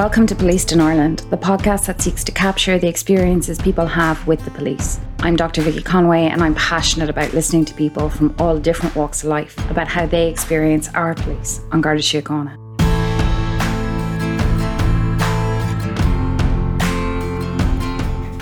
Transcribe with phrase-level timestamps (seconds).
[0.00, 4.26] Welcome to Policed in Ireland, the podcast that seeks to capture the experiences people have
[4.26, 4.98] with the police.
[5.18, 5.60] I'm Dr.
[5.60, 9.58] Vicky Conway, and I'm passionate about listening to people from all different walks of life
[9.70, 12.56] about how they experience our police An Garda Síochána.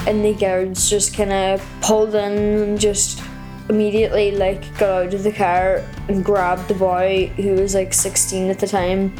[0.06, 3.20] And the guards just kind of pulled in and just
[3.68, 8.48] immediately like got out of the car and grabbed the boy who was like 16
[8.48, 9.12] at the time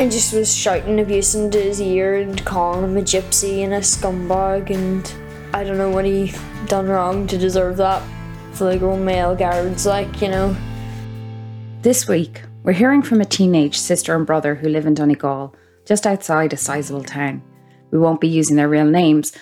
[0.00, 3.78] and just was shouting abuse into his ear and calling him a gypsy and a
[3.78, 5.14] scumbag and
[5.54, 6.32] I don't know what he
[6.66, 8.02] done wrong to deserve that
[8.60, 10.56] old male guards like you know
[11.82, 16.06] This week, we're hearing from a teenage sister and brother who live in Donegal, just
[16.06, 17.42] outside a sizable town.
[17.90, 19.32] We won't be using their real names,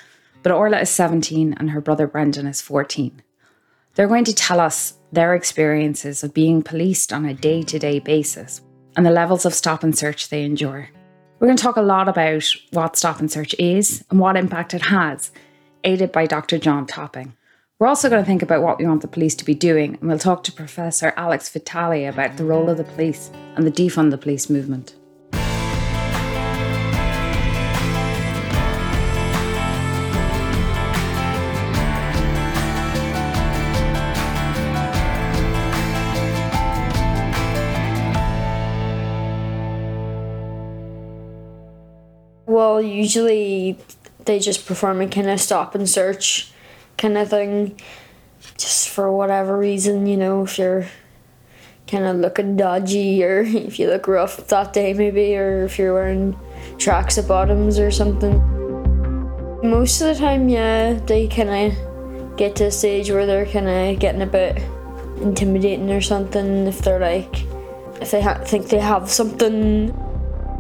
[0.43, 3.23] but Orlaith is 17 and her brother Brendan is 14.
[3.95, 7.99] They're going to tell us their experiences of being policed on a day to day
[8.01, 8.61] basis
[8.97, 10.89] and the levels of stop and search they endure.
[11.39, 14.75] We're going to talk a lot about what stop and search is and what impact
[14.75, 15.33] it has,
[15.83, 16.59] aided by Dr.
[16.59, 17.35] John Topping.
[17.79, 20.09] We're also going to think about what we want the police to be doing, and
[20.09, 24.13] we'll talk to Professor Alex Vitale about the role of the police and the defund
[24.13, 24.95] the police movement.
[42.53, 43.79] Well usually
[44.25, 46.53] they just perform a kind of stop and search
[46.99, 47.81] kind of thing
[48.59, 50.87] just for whatever reason you know if you're
[51.87, 55.95] kind of looking dodgy or if you look rough that day maybe or if you're
[55.95, 56.39] wearing
[56.79, 58.41] tracks at bottoms or something.
[59.63, 63.69] Most of the time yeah they kind of get to a stage where they're kind
[63.69, 64.63] of getting a bit
[65.21, 67.45] intimidating or something if they're like
[68.01, 69.97] if they ha- think they have something.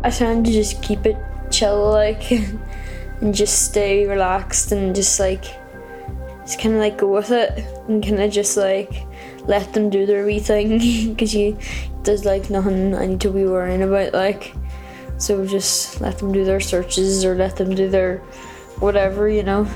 [0.04, 1.16] I tend to just keep it
[1.52, 2.30] chill like
[3.20, 5.44] and just stay relaxed and just like
[6.42, 9.06] just kind of like go with it and kind of just like
[9.46, 10.78] let them do their wee thing
[11.10, 11.56] because you
[12.02, 14.54] there's like nothing I need to be worrying about like
[15.18, 18.18] so just let them do their searches or let them do their
[18.80, 19.68] whatever you know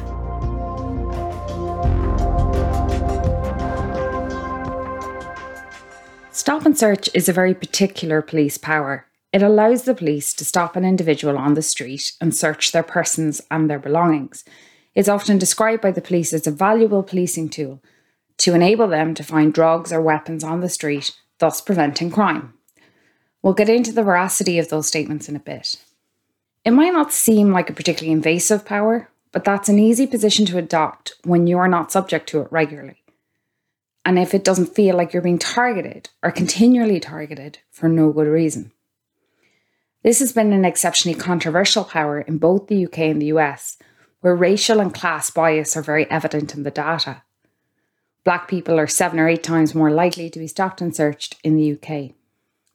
[6.46, 9.06] Stop and search is a very particular police power.
[9.36, 13.42] It allows the police to stop an individual on the street and search their persons
[13.50, 14.46] and their belongings.
[14.94, 17.82] It's often described by the police as a valuable policing tool
[18.38, 22.54] to enable them to find drugs or weapons on the street, thus preventing crime.
[23.42, 25.84] We'll get into the veracity of those statements in a bit.
[26.64, 30.56] It might not seem like a particularly invasive power, but that's an easy position to
[30.56, 33.02] adopt when you're not subject to it regularly.
[34.02, 38.28] And if it doesn't feel like you're being targeted or continually targeted for no good
[38.28, 38.72] reason.
[40.06, 43.76] This has been an exceptionally controversial power in both the UK and the US,
[44.20, 47.22] where racial and class bias are very evident in the data.
[48.22, 51.56] Black people are seven or eight times more likely to be stopped and searched in
[51.56, 52.12] the UK.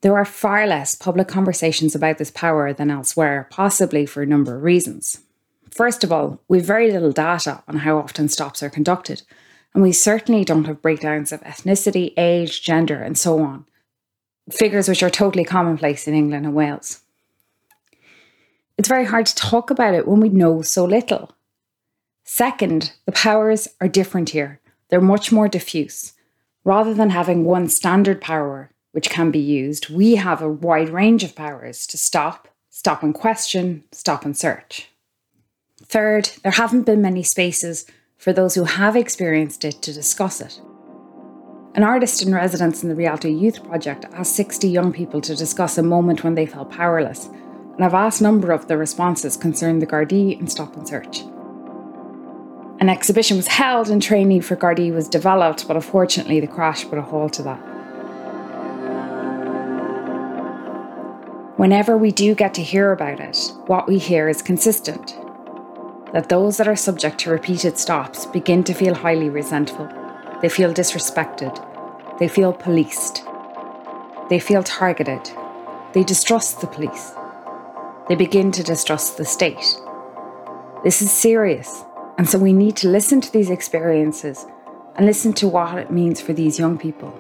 [0.02, 4.58] There are far less public conversations about this power than elsewhere, possibly for a number
[4.58, 5.22] of reasons.
[5.70, 9.22] First of all, we've very little data on how often stops are conducted,
[9.74, 13.66] and we certainly don't have breakdowns of ethnicity, age, gender, and so on.
[14.52, 17.04] Figures which are totally commonplace in England and Wales.
[18.82, 21.36] It's very hard to talk about it when we know so little.
[22.24, 24.60] Second, the powers are different here.
[24.90, 26.14] They're much more diffuse.
[26.64, 31.24] Rather than having one standard power which can be used, we have a wide range
[31.24, 34.90] of powers to stop, stop and question, stop and search.
[35.86, 37.86] Third, there haven't been many spaces
[38.18, 40.60] for those who have experienced it to discuss it.
[41.76, 45.78] An artist in residence in the Rialto Youth Project asked 60 young people to discuss
[45.78, 47.30] a moment when they felt powerless,
[47.82, 51.22] and a vast number of the responses concerned the Gardaí and Stop and Search.
[52.80, 57.00] An exhibition was held and training for Gardaí was developed, but unfortunately the crash put
[57.00, 57.58] a halt to that.
[61.58, 65.18] Whenever we do get to hear about it, what we hear is consistent.
[66.14, 69.90] That those that are subject to repeated stops begin to feel highly resentful.
[70.44, 71.58] They feel disrespected.
[72.20, 73.24] They feel policed.
[74.30, 75.32] They feel targeted.
[75.94, 77.16] They distrust the police.
[78.12, 79.80] They begin to distrust the state.
[80.84, 81.86] This is serious,
[82.18, 84.46] and so we need to listen to these experiences
[84.98, 87.18] and listen to what it means for these young people.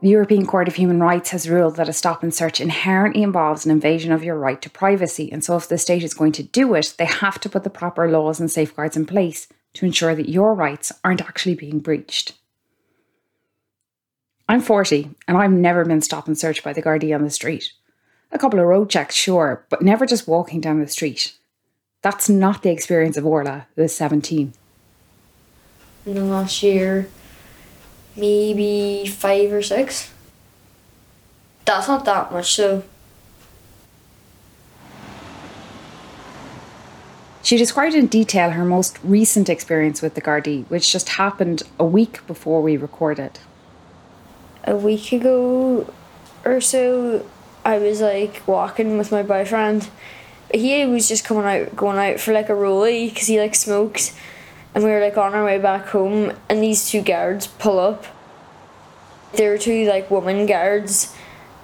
[0.00, 3.64] The European Court of Human Rights has ruled that a stop and search inherently involves
[3.64, 6.42] an invasion of your right to privacy, and so if the state is going to
[6.42, 10.16] do it, they have to put the proper laws and safeguards in place to ensure
[10.16, 12.32] that your rights aren't actually being breached.
[14.48, 17.72] I'm 40 and I've never been stop and searched by the Gardaí on the street.
[18.32, 21.34] A couple of road checks, sure, but never just walking down the street.
[22.00, 24.54] That's not the experience of Orlaith, who is 17.
[26.06, 27.08] In the last year,
[28.16, 30.10] maybe five or six.
[31.64, 32.82] That's not that much, so.
[37.42, 41.84] She described in detail her most recent experience with the Gardaí, which just happened a
[41.84, 43.38] week before we recorded.
[44.64, 45.92] A week ago
[46.44, 47.26] or so,
[47.64, 49.88] I was like walking with my boyfriend.
[50.52, 54.14] He was just coming out, going out for like a rollie because he like smokes,
[54.74, 58.04] and we were like on our way back home, and these two guards pull up.
[59.34, 61.14] There were two like woman guards,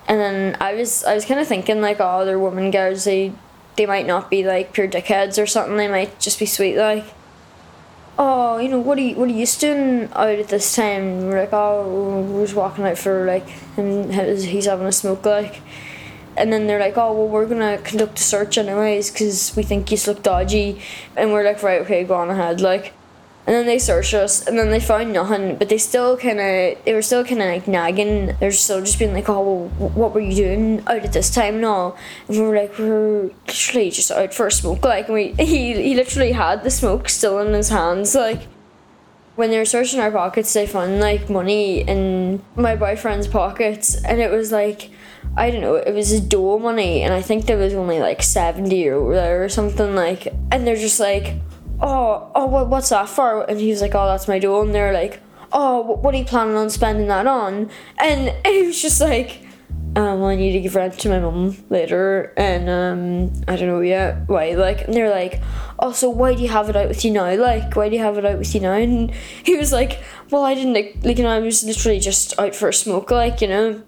[0.06, 3.04] and then I was I was kind of thinking like, oh, they're woman guards.
[3.04, 3.32] They
[3.76, 5.76] they might not be like pure dickheads or something.
[5.76, 7.04] They might just be sweet like.
[8.20, 11.26] Oh, you know what are you what are you doing out at this time?
[11.28, 13.46] We're like, oh, we're just walking out for like,
[13.76, 15.60] and he's having a smoke like,
[16.38, 19.90] and then they're like, oh well, we're gonna conduct a search anyways because we think
[19.90, 20.80] you look dodgy,
[21.16, 22.94] and we're like, right, okay, go on ahead, like
[23.48, 26.84] and then they searched us and then they found nothing but they still kind of
[26.84, 28.36] they were still kind of like nagging.
[28.40, 29.40] They're still just being like oh
[29.78, 31.96] well, what were you doing out at this time and all?
[32.28, 35.72] And we were like we're literally just out for a smoke like and we he,
[35.82, 38.42] he literally had the smoke still in his hands like
[39.36, 44.20] when they were searching our pockets they found like money in my boyfriend's pockets and
[44.20, 44.90] it was like
[45.36, 48.22] I don't know, it was a dole money, and I think there was only like
[48.22, 51.36] 70 euro there or something like, and they're just like,
[51.80, 53.48] oh, oh, what, what's that for?
[53.48, 54.62] And he was like, oh, that's my dough.
[54.62, 55.20] And they're like,
[55.52, 57.70] oh, what are you planning on spending that on?
[57.98, 59.46] And it was just like,
[59.96, 63.68] um, well, I need to give rent to my mum later, and um, I don't
[63.68, 64.54] know yet why.
[64.54, 65.40] Like, and they're like,
[65.78, 67.34] "Oh, so why do you have it out with you now?
[67.34, 69.10] Like, why do you have it out with you now?" And
[69.44, 72.68] he was like, "Well, I didn't like you know, I was literally just out for
[72.68, 73.82] a smoke, like, you know."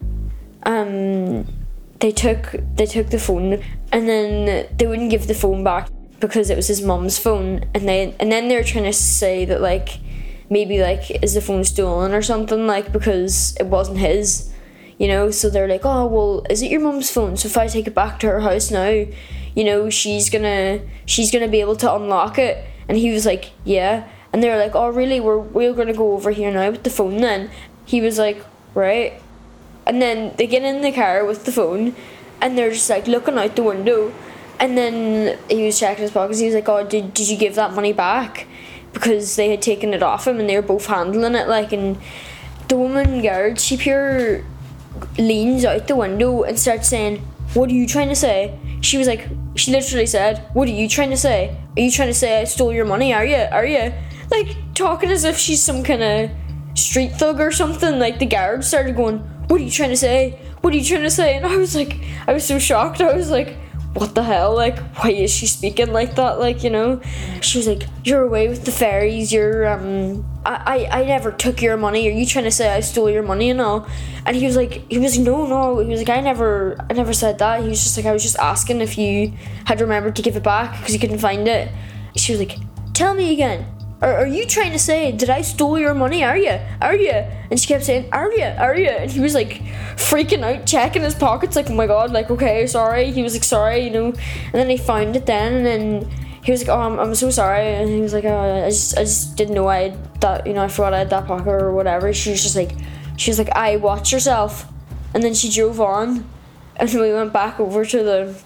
[0.65, 1.47] Um,
[2.01, 3.63] they took they took the phone,
[3.93, 5.89] and then they wouldn't give the phone back
[6.21, 9.61] because it was his mom's phone and then and then they're trying to say that
[9.61, 9.99] like
[10.51, 14.53] maybe like is the phone stolen or something like because it wasn't his
[14.99, 15.31] you know?
[15.31, 17.37] So they're like oh well is it your mom's phone?
[17.37, 19.07] So if i take it back to her house now
[19.55, 22.65] you know she's gonna she's gonna be able to unlock it.
[22.89, 24.09] And he was like yeah.
[24.33, 25.21] And they're like oh really?
[25.21, 27.51] We're we're gonna go over here now with the phone then?
[27.87, 29.21] He was like right
[29.91, 31.97] and then they get in the car with the phone
[32.41, 34.13] and they're just like looking out the window
[34.61, 36.39] and then he was checking his pockets.
[36.39, 38.47] He was like, "Oh, did did you give that money back?"
[38.93, 41.49] Because they had taken it off him, and they were both handling it.
[41.49, 41.99] Like, and
[42.69, 44.45] the woman guard, she pure
[45.19, 47.19] leans out the window and starts saying,
[47.55, 49.27] "What are you trying to say?" She was like,
[49.57, 51.57] she literally said, "What are you trying to say?
[51.77, 53.13] Are you trying to say I stole your money?
[53.15, 53.43] Are you?
[53.51, 53.93] Are you?"
[54.31, 56.31] Like talking as if she's some kind of
[56.75, 57.99] street thug or something.
[57.99, 60.39] Like the guard started going, "What are you trying to say?
[60.61, 63.01] What are you trying to say?" And I was like, I was so shocked.
[63.01, 63.57] I was like
[63.93, 64.55] what the hell?
[64.55, 66.39] Like, why is she speaking like that?
[66.39, 67.01] Like, you know?
[67.41, 71.61] She was like, You're away with the fairies, you're, um, I, I, I never took
[71.61, 72.07] your money.
[72.09, 73.89] Are you trying to say I stole your money and all?
[74.27, 75.79] And he was like, he was like, no, no.
[75.81, 77.63] He was like, I never, I never said that.
[77.63, 79.33] He was just like, I was just asking if you
[79.65, 81.71] had remembered to give it back because you couldn't find it.
[82.17, 82.59] She was like,
[82.95, 83.67] tell me again.
[84.03, 86.25] Are, are you trying to say, did I stole your money?
[86.25, 86.59] Are you?
[86.81, 87.13] Are you?
[87.51, 88.45] And she kept saying, Are you?
[88.45, 88.89] Are you?
[88.89, 89.61] And he was like
[89.97, 93.11] freaking out, checking his pockets, like, Oh my god, like, okay, sorry.
[93.11, 94.07] He was like, Sorry, you know.
[94.07, 96.11] And then he found it then, and then
[96.43, 97.75] he was like, Oh, I'm, I'm so sorry.
[97.75, 100.55] And he was like, Oh, I just, I just didn't know I had that, you
[100.55, 102.13] know, I forgot I had that pocket or whatever.
[102.15, 102.73] She was just like,
[103.19, 104.67] She was like, I watch yourself.
[105.13, 106.27] And then she drove on,
[106.77, 108.41] and we went back over to the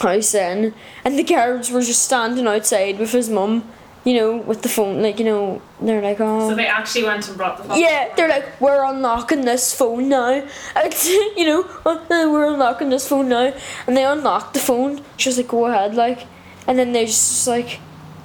[0.00, 0.74] house then,
[1.04, 3.64] and the guards were just standing outside with his mum
[4.08, 6.48] you know, with the phone, like, you know, they're like, oh.
[6.48, 7.78] So they actually went and brought the phone?
[7.78, 10.42] Yeah, they're like, we're unlocking this phone now.
[10.74, 10.94] And,
[11.36, 13.52] you know, uh, we're unlocking this phone now.
[13.86, 15.02] And they unlocked the phone.
[15.18, 16.26] She was like, go ahead, like.
[16.66, 17.80] And then they just, like,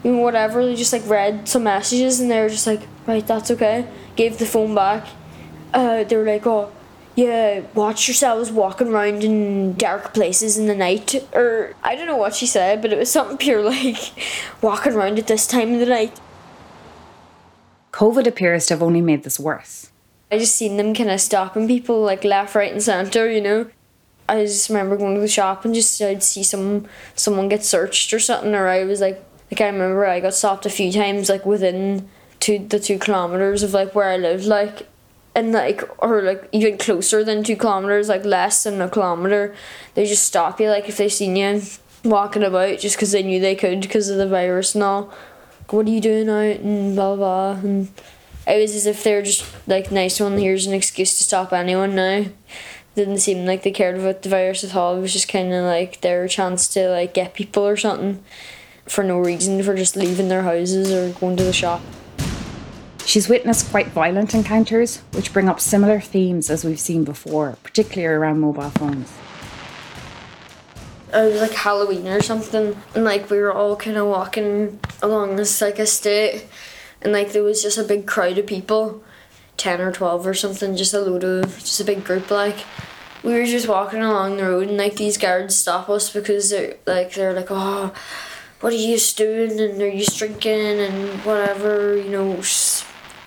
[0.06, 3.28] you know, whatever, they just, like, read some messages and they were just like, right,
[3.28, 3.86] that's okay.
[4.16, 5.06] Gave the phone back.
[5.74, 6.72] Uh, they were like, oh,
[7.16, 11.16] yeah, watch yourselves walking around in dark places in the night.
[11.34, 14.14] Or I don't know what she said, but it was something pure like
[14.62, 16.20] walking around at this time of the night.
[17.92, 19.92] COVID appears to have only made this worse.
[20.32, 23.30] I just seen them kind of stopping people like left, right, and centre.
[23.30, 23.70] You know,
[24.28, 28.12] I just remember going to the shop and just I'd see some someone get searched
[28.12, 31.30] or something, or I was like, like I remember I got stopped a few times
[31.30, 34.88] like within two the two kilometers of like where I lived, like
[35.36, 39.56] and like or like even closer than two kilometers like less than a kilometer
[39.96, 41.62] they just stop you like if they seen you
[42.04, 45.14] walking about just because they knew they could because of the virus and all
[45.70, 47.62] what are you doing out and blah blah, blah.
[47.64, 47.88] and
[48.46, 51.52] it was as if they were just like nice one here's an excuse to stop
[51.54, 52.26] anyone now
[52.96, 54.98] didn't seem like they cared about the virus at all.
[54.98, 58.24] It was just kind of like their chance to like get people or something
[58.86, 61.82] for no reason for just leaving their houses or going to the shop.
[63.06, 68.16] She's witnessed quite violent encounters, which bring up similar themes as we've seen before, particularly
[68.16, 69.12] around mobile phones.
[71.14, 75.36] It was like Halloween or something, and like we were all kind of walking along
[75.36, 76.48] this like estate,
[77.02, 79.04] and like there was just a big crowd of people,
[79.58, 82.66] ten or twelve or something, just a load of just a big group like.
[83.22, 86.78] We were just walking along the road, and like these guards stop us because they're
[86.88, 87.94] like they're like oh
[88.64, 92.42] what are you doing and are you drinking and whatever you know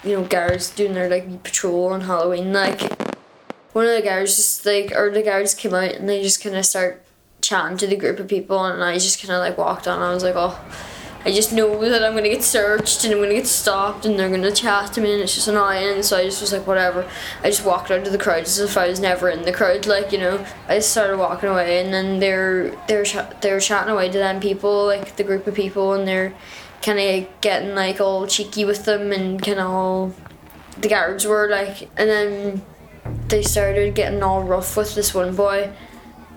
[0.06, 2.80] you know guards doing their like patrol on halloween like
[3.72, 6.56] one of the guards just like or the guards came out and they just kind
[6.56, 7.04] of start
[7.40, 10.12] chatting to the group of people and i just kind of like walked on i
[10.12, 10.58] was like oh
[11.26, 14.30] I just know that I'm gonna get searched and I'm gonna get stopped and they're
[14.30, 16.04] gonna chat to me and it's just annoying.
[16.04, 17.04] So I just was like, whatever.
[17.42, 19.86] I just walked out of the crowd as if I was never in the crowd.
[19.86, 23.04] Like you know, I just started walking away and then they're they're
[23.40, 26.32] they're chatting away to them people, like the group of people, and they're
[26.86, 30.14] kind of getting like all cheeky with them and kind of all
[30.78, 32.62] the guards were like, and then
[33.26, 35.72] they started getting all rough with this one boy,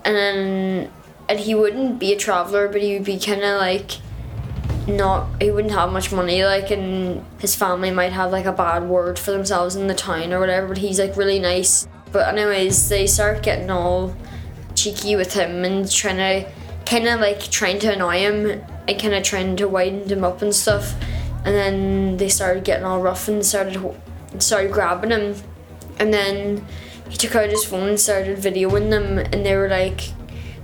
[0.04, 0.90] and then
[1.28, 3.92] and he wouldn't be a traveler, but he would be kind of like
[4.88, 8.82] not he wouldn't have much money like and his family might have like a bad
[8.88, 11.86] word for themselves in the town or whatever but he's like really nice.
[12.10, 14.16] But anyways they start getting all
[14.74, 16.50] cheeky with him and trying to
[16.90, 18.62] kind of like trying to annoy him.
[18.88, 20.94] And kind of trying to wind him up and stuff.
[21.44, 23.78] And then they started getting all rough and started
[24.38, 25.36] started grabbing him.
[26.00, 26.66] And then
[27.08, 29.18] he took out his phone and started videoing them.
[29.18, 30.10] And they were like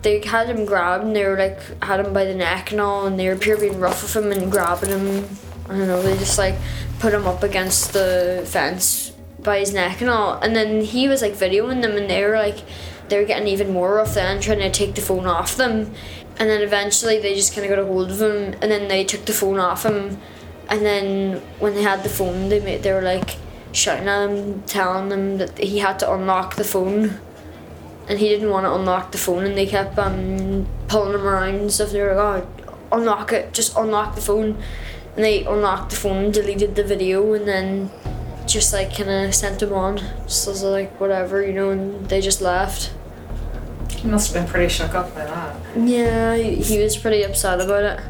[0.02, 3.06] they had him grabbed and they were like had him by the neck and all.
[3.06, 5.28] And they were pure being rough with him and grabbing him.
[5.66, 6.56] I don't know, they just like
[6.98, 10.38] put him up against the fence by his neck and all.
[10.40, 12.58] And then he was like videoing them and they were like
[13.08, 15.92] they were getting even more rough then trying to take the phone off them
[16.38, 19.04] and then eventually they just kind of got a hold of him and then they
[19.04, 20.20] took the phone off him
[20.68, 23.36] and then when they had the phone they made, they were like
[23.72, 27.20] shouting at him telling him that he had to unlock the phone
[28.08, 31.54] and he didn't want to unlock the phone and they kept um, pulling him around
[31.56, 31.90] and stuff.
[31.90, 34.56] They were like, oh, unlock it, just unlock the phone.
[35.14, 37.90] And they unlocked the phone, deleted the video, and then
[38.46, 39.98] just like kind of sent him on.
[40.24, 42.92] Just was like, whatever, you know, and they just left.
[43.90, 45.56] He must have been pretty shook up by that.
[45.76, 48.00] Yeah, he, he was pretty upset about it.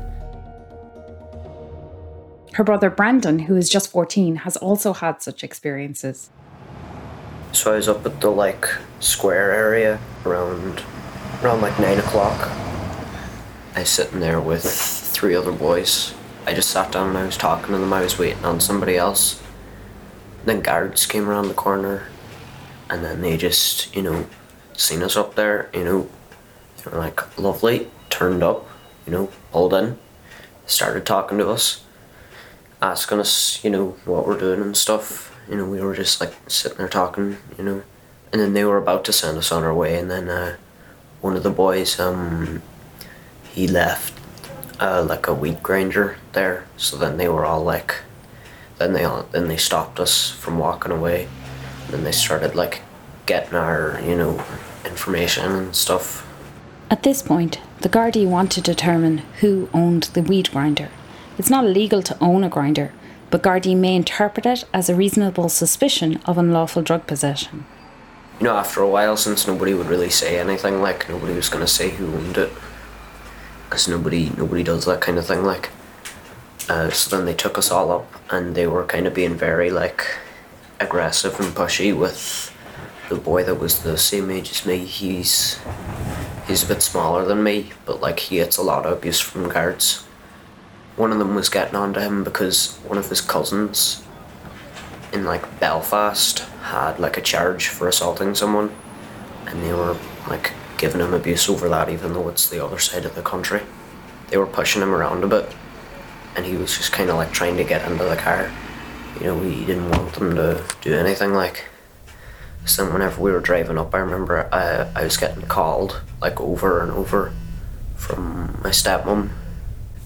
[2.54, 6.30] Her brother Brendan, who is just 14, has also had such experiences.
[7.52, 8.66] So I was up at the like
[9.00, 10.82] square area around
[11.42, 12.48] around like nine o'clock.
[13.74, 16.14] I was sitting there with three other boys.
[16.46, 17.92] I just sat down and I was talking to them.
[17.92, 19.42] I was waiting on somebody else.
[20.46, 22.08] Then guards came around the corner,
[22.88, 24.26] and then they just you know
[24.72, 25.68] seen us up there.
[25.74, 26.08] You know,
[26.78, 28.66] they were like lovely, turned up,
[29.04, 29.98] you know, pulled in,
[30.64, 31.84] started talking to us,
[32.80, 35.36] asking us you know what we're doing and stuff.
[35.50, 37.82] You know, we were just like sitting there talking, you know,
[38.32, 40.56] and then they were about to send us on our way, and then uh,
[41.20, 42.62] one of the boys, um,
[43.52, 44.12] he left
[44.80, 47.96] uh, like a weed grinder there, so then they were all like,
[48.78, 51.28] then they all, then they stopped us from walking away,
[51.84, 52.82] and then they started like
[53.26, 54.44] getting our, you know,
[54.84, 56.26] information and stuff.
[56.90, 60.90] At this point, the Gardaí want to determine who owned the weed grinder.
[61.38, 62.92] It's not illegal to own a grinder,
[63.30, 67.66] but Gardaí may interpret it as a reasonable suspicion of unlawful drug possession.
[68.38, 71.64] You know, after a while, since nobody would really say anything, like nobody was going
[71.64, 72.52] to say who owned it,
[73.64, 75.42] because nobody nobody does that kind of thing.
[75.42, 75.70] Like,
[76.68, 79.70] uh, so then they took us all up, and they were kind of being very
[79.70, 80.04] like
[80.80, 82.52] aggressive and pushy with
[83.08, 84.84] the boy that was the same age as me.
[84.84, 85.58] He's
[86.46, 89.48] he's a bit smaller than me, but like he gets a lot of abuse from
[89.48, 90.06] guards
[90.96, 94.02] one of them was getting on to him because one of his cousins
[95.12, 98.74] in like Belfast had like a charge for assaulting someone
[99.46, 99.96] and they were
[100.28, 103.60] like giving him abuse over that even though it's the other side of the country.
[104.28, 105.54] They were pushing him around a bit
[106.36, 108.52] and he was just kind of like trying to get into the car.
[109.20, 111.64] You know, he didn't want them to do anything like.
[112.64, 116.82] So whenever we were driving up, I remember I, I was getting called like over
[116.82, 117.32] and over
[117.96, 119.30] from my stepmom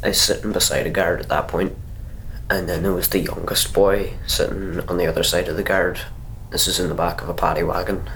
[0.03, 1.77] I was sitting beside a guard at that point,
[2.49, 6.01] and then there was the youngest boy sitting on the other side of the guard.
[6.51, 8.09] This is in the back of a paddy wagon.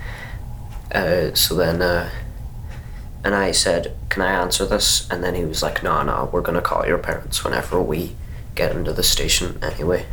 [0.92, 2.10] uh, so then, uh,
[3.24, 6.40] and I said, "Can I answer this?" And then he was like, "No, no, we're
[6.40, 8.16] gonna call your parents whenever we
[8.54, 10.06] get into the station anyway."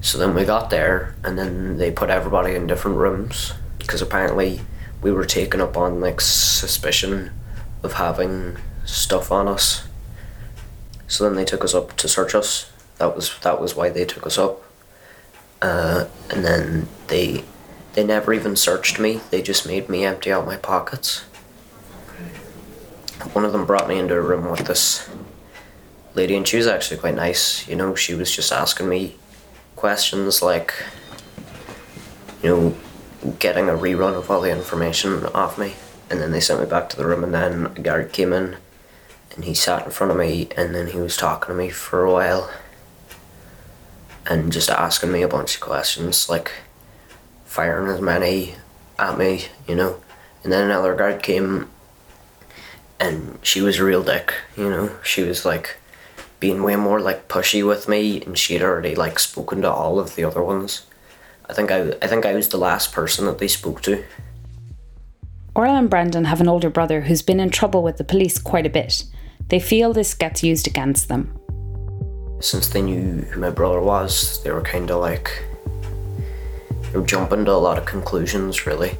[0.00, 4.62] So then we got there, and then they put everybody in different rooms, because apparently
[5.02, 7.32] we were taken up on like suspicion
[7.82, 9.84] of having stuff on us.
[11.06, 12.70] So then they took us up to search us.
[12.98, 14.62] That was that was why they took us up.
[15.60, 17.44] Uh, and then they
[17.94, 19.20] they never even searched me.
[19.30, 21.24] They just made me empty out my pockets.
[23.32, 25.08] One of them brought me into a room with this
[26.14, 27.68] lady, and she was actually quite nice.
[27.68, 29.16] You know, she was just asking me
[29.76, 30.74] questions like,
[32.42, 32.76] you know,
[33.38, 35.74] getting a rerun of all the information off me.
[36.10, 38.56] And then they sent me back to the room, and then a guard came in
[39.34, 42.04] and he sat in front of me, and then he was talking to me for
[42.04, 42.50] a while
[44.26, 46.50] and just asking me a bunch of questions, like
[47.44, 48.56] firing as many
[48.98, 50.00] at me, you know.
[50.42, 51.70] And then another guard came
[53.00, 54.90] and she was a real dick, you know.
[55.02, 55.76] She was like
[56.38, 60.14] being way more like pushy with me and she'd already like spoken to all of
[60.14, 60.86] the other ones.
[61.48, 64.04] I think I I think I was the last person that they spoke to.
[65.56, 68.66] Orlaith and Brendan have an older brother who's been in trouble with the police quite
[68.66, 69.04] a bit.
[69.48, 71.36] They feel this gets used against them.
[72.40, 75.42] Since they knew who my brother was, they were kind of like
[76.92, 78.90] they were jumping to a lot of conclusions, really,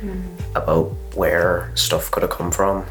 [0.00, 0.56] mm-hmm.
[0.56, 2.86] about where stuff could have come from.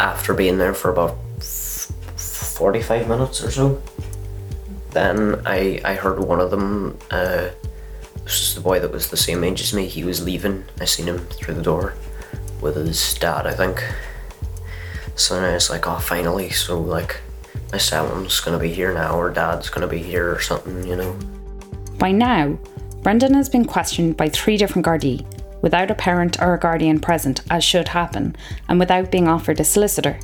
[0.00, 3.82] After being there for about f- forty-five minutes or so,
[4.92, 6.98] then I I heard one of them.
[7.10, 7.50] Uh,
[8.54, 9.86] the boy that was the same age as me.
[9.86, 10.64] He was leaving.
[10.80, 11.94] I seen him through the door
[12.60, 13.84] with his dad, I think.
[15.16, 16.50] So then I was like, oh, finally.
[16.50, 17.20] So like,
[17.72, 21.16] my stepmom's gonna be here now, or dad's gonna be here, or something, you know.
[21.98, 22.58] By now,
[23.02, 25.24] Brendan has been questioned by three different Gardaí,
[25.62, 28.36] without a parent or a guardian present, as should happen,
[28.68, 30.18] and without being offered a solicitor.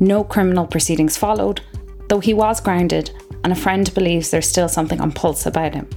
[0.00, 1.60] No criminal proceedings followed,
[2.08, 3.10] though he was grounded,
[3.42, 5.88] and a friend believes there's still something on PULSE about him.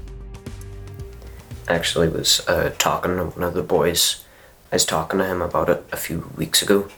[1.67, 4.23] Actually was uh, talking to one of the boys.
[4.71, 6.89] I was talking to him about it a few weeks ago.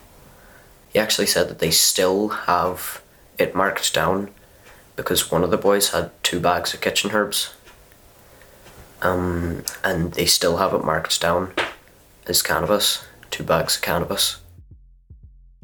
[0.94, 3.02] He actually said that they still have
[3.38, 4.30] it marked down
[4.96, 7.54] because one of the boys had two bags of kitchen herbs.
[9.02, 11.54] Um, and they still have it marked down
[12.28, 14.38] as cannabis, two bags of cannabis.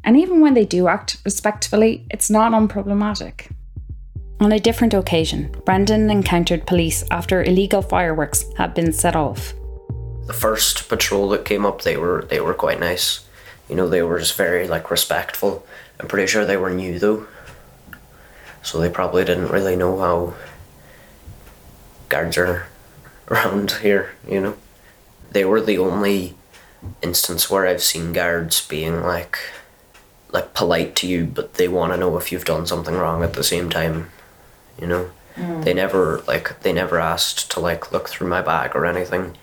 [0.03, 3.51] And even when they do act respectfully, it's not unproblematic.
[4.39, 9.53] On a different occasion, Brendan encountered police after illegal fireworks had been set off.
[10.27, 13.25] The first patrol that came up, they were they were quite nice.
[13.67, 15.65] You know, they were just very like respectful.
[15.99, 17.25] I'm pretty sure they were new though,
[18.61, 20.33] so they probably didn't really know how
[22.09, 22.67] guards are
[23.29, 24.11] around here.
[24.27, 24.57] You know,
[25.31, 26.35] they were the only
[27.01, 29.37] instance where I've seen guards being like
[30.31, 33.33] like polite to you, but they want to know if you've done something wrong at
[33.33, 34.09] the same time.
[34.79, 35.09] You know,
[35.63, 39.37] they never like they never asked to like look through my bag or anything.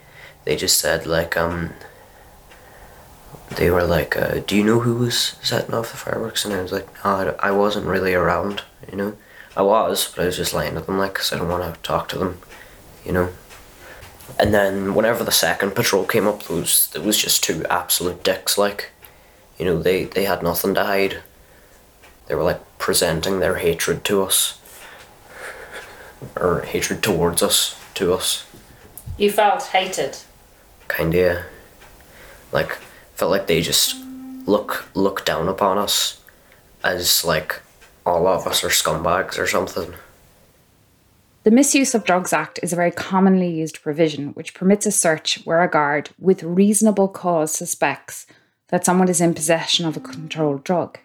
[0.45, 1.71] They just said like um.
[3.57, 6.63] They were like, uh, "Do you know who was setting off the fireworks?" And I
[6.63, 8.63] was like, "No, I, I wasn't really around.
[8.91, 9.17] You know,
[9.57, 11.81] I was, but I was just lying to them like, cause I don't want to
[11.83, 12.39] talk to them.
[13.05, 13.29] You know."
[14.39, 18.23] And then whenever the second patrol came up, there was there was just two absolute
[18.25, 18.59] dicks.
[18.59, 18.91] Like,
[19.59, 21.19] you know, they they had nothing to hide.
[22.27, 24.59] They were like presenting their hatred to us,
[26.37, 28.47] or hatred towards us to us.
[29.17, 30.19] You felt hated.
[30.89, 31.43] Kinda, yeah.
[32.53, 32.79] like
[33.15, 33.97] felt like they just
[34.47, 36.21] look look down upon us
[36.83, 37.61] as like
[38.05, 39.95] all of us are scumbags or something.
[41.45, 45.45] The Misuse of Drugs Act is a very commonly used provision which permits a search
[45.45, 48.27] where a guard with reasonable cause suspects
[48.69, 50.99] that someone is in possession of a controlled drug.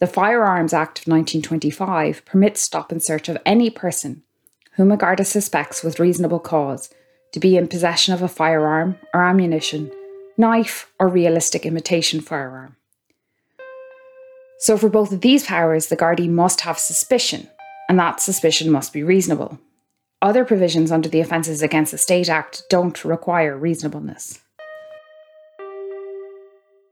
[0.00, 4.22] The Firearms Act of 1925 permits stop and search of any person
[4.72, 6.90] whom a guard suspects with reasonable cause
[7.32, 9.90] to be in possession of a firearm or ammunition,
[10.36, 12.76] knife, or realistic imitation firearm.
[14.58, 17.48] So, for both of these powers, the Gardaí must have suspicion,
[17.88, 19.58] and that suspicion must be reasonable.
[20.22, 24.40] Other provisions under the Offences Against the State Act don't require reasonableness.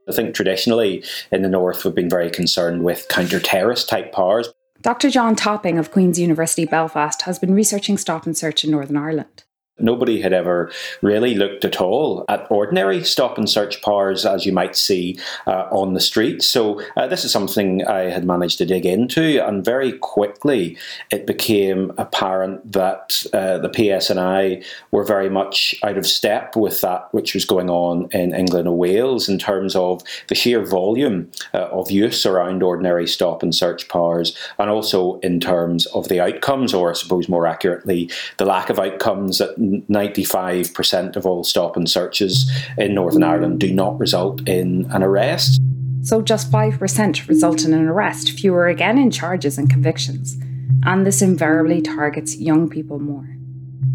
[0.08, 1.02] I think traditionally
[1.32, 4.50] in the North we've been very concerned with counter terrorist type powers.
[4.82, 5.08] Dr.
[5.08, 9.44] John Topping of Queen's University Belfast has been researching stop and search in Northern Ireland.
[9.80, 10.70] Nobody had ever
[11.02, 15.66] really looked at all at ordinary stop and search powers as you might see uh,
[15.72, 16.44] on the street.
[16.44, 20.78] So, uh, this is something I had managed to dig into, and very quickly
[21.10, 27.12] it became apparent that uh, the PSNI were very much out of step with that
[27.12, 31.66] which was going on in England and Wales in terms of the sheer volume uh,
[31.72, 36.72] of use around ordinary stop and search powers, and also in terms of the outcomes,
[36.72, 38.08] or I suppose more accurately,
[38.38, 43.72] the lack of outcomes that 95% of all stop and searches in Northern Ireland do
[43.72, 45.60] not result in an arrest.
[46.02, 50.36] So just 5% result in an arrest, fewer again in charges and convictions.
[50.84, 53.33] And this invariably targets young people more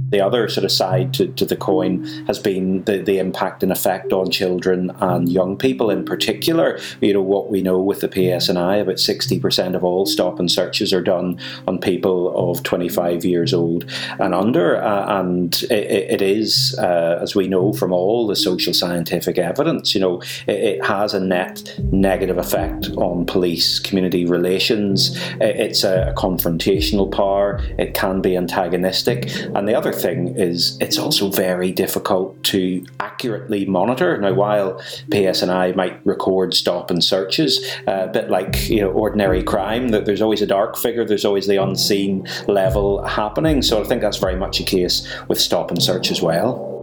[0.10, 3.72] the other sort of side to, to the coin has been the, the impact and
[3.72, 6.80] effect on children and young people in particular.
[7.02, 10.94] You know, what we know with the PSNI, about 60% of all stop and searches
[10.94, 13.86] are done on people of 25 years old
[14.20, 14.82] and under.
[14.82, 19.94] Uh, and it, it is, uh, as we know from all the social scientific evidence,
[19.94, 25.16] you know, it, it, has a net negative effect on police community relations.
[25.40, 29.30] It's a, a confrontational power, it can be antagonistic.
[29.56, 34.18] And the other thing is it's also very difficult to accurately monitor.
[34.18, 39.44] Now, while PSNI might record stop and searches, uh, a bit like you know ordinary
[39.44, 43.62] crime, that there's always a dark figure, there's always the unseen level happening.
[43.62, 46.79] So I think that's very much a case with stop and search as well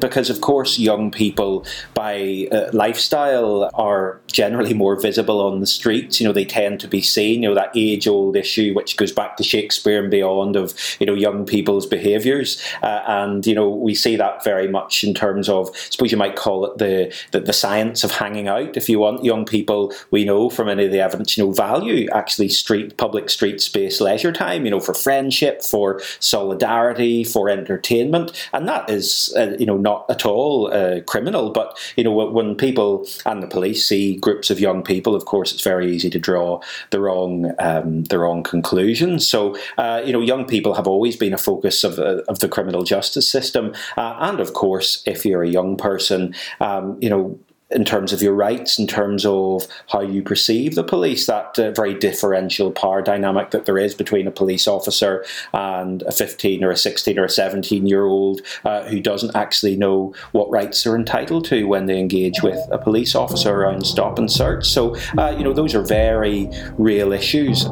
[0.00, 6.20] because of course young people by uh, lifestyle are generally more visible on the streets.
[6.20, 9.12] You know they tend to be seen you know that age old issue which goes
[9.12, 13.68] back to Shakespeare and beyond of you know young people's behaviors uh, and you know
[13.68, 17.14] we see that very much in terms of I suppose you might call it the,
[17.32, 18.76] the, the science of hanging out.
[18.76, 22.08] If you want young people we know from any of the evidence you know value
[22.12, 28.48] actually street public street space leisure time you know for friendship for solidarity for entertainment.
[28.52, 31.50] And that is uh, you know not not at all uh, criminal.
[31.50, 35.52] But you know, when people and the police see groups of young people, of course,
[35.52, 39.28] it's very easy to draw the wrong um, the wrong conclusions.
[39.28, 42.48] So uh, you know, young people have always been a focus of uh, of the
[42.48, 47.38] criminal justice system, uh, and of course, if you're a young person, um, you know,
[47.70, 51.70] in terms of your rights, in terms of how you perceive the police, that uh,
[51.72, 56.70] very differential power dynamic that there is between a police officer and a 15 or
[56.70, 60.96] a 16 or a 17 year old uh, who doesn't actually know what rights they're
[60.96, 64.66] entitled to when they engage with a police officer around stop and search.
[64.66, 67.66] So, uh, you know, those are very real issues.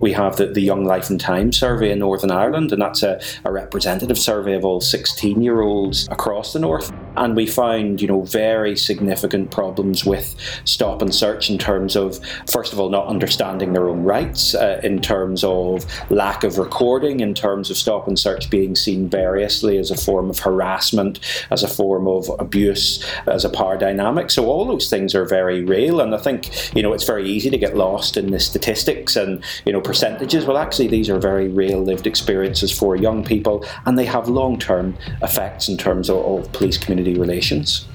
[0.00, 3.20] We have the, the Young Life and Time survey in Northern Ireland, and that's a,
[3.44, 6.92] a representative survey of all 16 year olds across the North.
[7.16, 12.20] And we found, you know, very significant problems with stop and search in terms of,
[12.48, 17.20] first of all, not understanding their own rights, uh, in terms of lack of recording,
[17.20, 21.18] in terms of stop and search being seen variously as a form of harassment,
[21.50, 24.30] as a form of abuse, as a power dynamic.
[24.30, 27.50] So all those things are very real, and I think, you know, it's very easy
[27.50, 30.44] to get lost in the statistics and, you know, percentages.
[30.44, 34.58] Well, actually, these are very real lived experiences for young people, and they have long
[34.58, 37.86] term effects in terms of, of police community relations.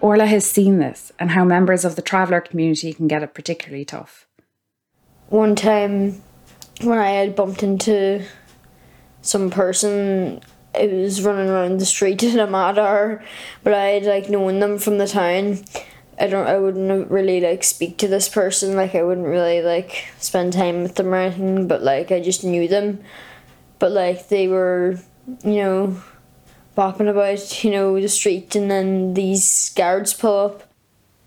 [0.00, 3.84] Orlaith has seen this and how members of the traveller community can get it particularly
[3.84, 4.26] tough.
[5.28, 6.22] One time
[6.80, 8.24] when I had bumped into
[9.20, 10.40] some person
[10.74, 13.22] it was running around the street in a mad hour,
[13.62, 15.58] but I had like known them from the town
[16.20, 18.76] I don't I wouldn't really like speak to this person.
[18.76, 22.44] Like I wouldn't really like spend time with them or anything but like I just
[22.44, 23.00] knew them.
[23.78, 24.98] But like they were
[25.42, 26.02] you know
[26.76, 30.62] bopping about you know the street and then these guards pull up.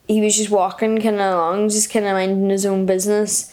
[0.07, 3.51] He was just walking kind of along just kind of minding his own business.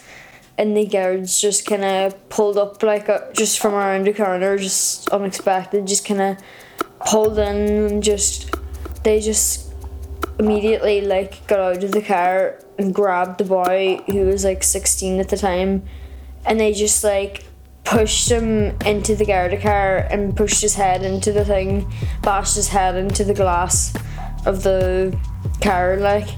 [0.59, 4.59] And the guards just kind of pulled up like uh, just from around the corner
[4.59, 6.37] just unexpected just kind of
[7.07, 8.55] pulled in and just
[9.03, 9.70] they just
[10.41, 15.21] immediately like got out of the car and grabbed the boy who was like 16
[15.21, 15.83] at the time
[16.47, 17.45] and they just like
[17.85, 22.69] pushed him into the Garda car and pushed his head into the thing, bashed his
[22.69, 23.95] head into the glass
[24.47, 25.17] of the
[25.61, 26.29] car like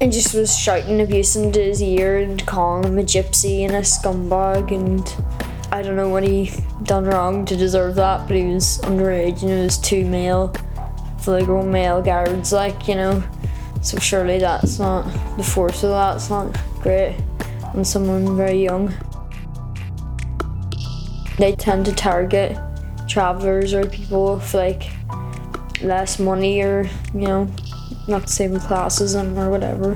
[0.00, 3.80] and just was shouting abuse into his ear and calling him a gypsy and a
[3.80, 5.14] scumbag and
[5.70, 6.50] I don't know what he
[6.84, 10.54] done wrong to deserve that, but he was underage and it was too male
[11.20, 13.22] fully grown male guards, like, you know.
[13.80, 15.04] So surely that's not,
[15.36, 17.16] the force of that's not great
[17.74, 18.92] on someone very young.
[21.38, 22.58] They tend to target
[23.06, 24.90] travellers or people with like
[25.82, 27.48] less money or, you know,
[28.08, 29.94] not the same class as them or whatever.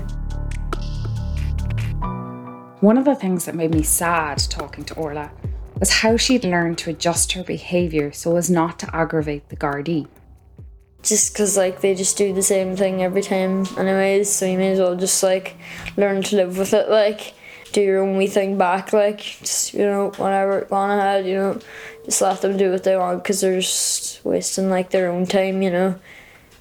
[2.80, 5.30] One of the things that made me sad talking to Orlaith
[5.78, 10.06] was how she'd learned to adjust her behaviour so as not to aggravate the Gardaí
[11.02, 14.72] just because like they just do the same thing every time anyways so you may
[14.72, 15.56] as well just like
[15.96, 17.34] learn to live with it like
[17.72, 21.34] do your own wee thing back like just you know whatever go on ahead you
[21.34, 21.58] know
[22.04, 25.62] just let them do what they want because they're just wasting like their own time
[25.62, 25.98] you know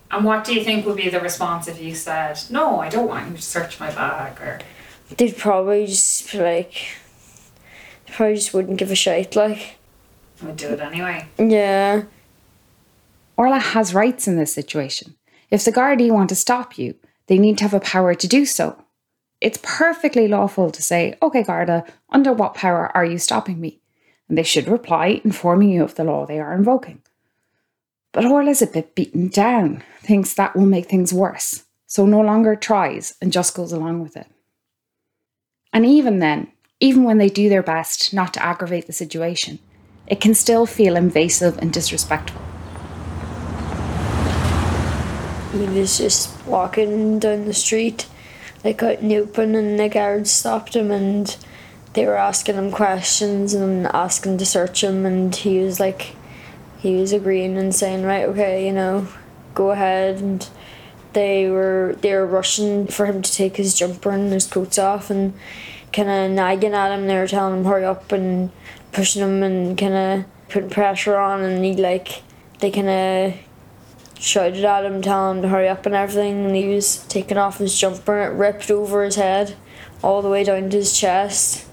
[0.09, 3.07] and what do you think would be the response if you said no i don't
[3.07, 4.59] want you to search my bag or
[5.17, 6.97] they'd probably just like
[8.11, 9.35] probably just wouldn't give a shit.
[9.35, 9.77] Like,
[10.41, 11.27] i Would do it anyway.
[11.37, 12.03] yeah,
[13.41, 15.15] Orlaith has rights in this situation.
[15.49, 16.93] If the Gardaí want to stop you,
[17.25, 18.83] they need to have a power to do so.
[19.41, 23.81] It's perfectly lawful to say, OK, Garda, under what power are you stopping me?
[24.29, 27.01] And they should reply, informing you of the law they are invoking.
[28.11, 32.55] But Orlaith's a bit beaten down, thinks that will make things worse, so no longer
[32.55, 34.27] tries and just goes along with it.
[35.73, 39.57] And even then, even when they do their best not to aggravate the situation,
[40.05, 42.50] it can still feel invasive and disrespectful.
[45.51, 48.07] He was just walking down the street,
[48.63, 51.35] like out in the open, and the guards stopped him and
[51.93, 56.15] they were asking him questions and asking to search him, and he was like,
[56.79, 59.07] he was agreeing and saying, right, okay, you know,
[59.53, 60.49] go ahead, and
[61.13, 65.09] they were they were rushing for him to take his jumper and his coats off
[65.09, 65.33] and
[65.91, 67.07] kind of nagging at him.
[67.07, 68.51] They were telling him hurry up and
[68.93, 72.23] pushing him and kind of putting pressure on, and he like
[72.59, 73.33] they kind of
[74.21, 77.57] shouted at him, telling him to hurry up and everything, and he was taking off
[77.57, 79.55] his jumper and it ripped over his head
[80.03, 81.65] all the way down to his chest.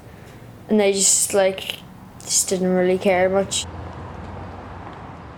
[0.69, 1.81] And they just like
[2.21, 3.67] just didn't really care much.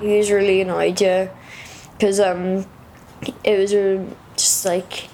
[0.00, 1.30] He was really annoyed, yeah,
[1.92, 2.64] because um,
[3.44, 4.04] it was uh,
[4.36, 5.08] just like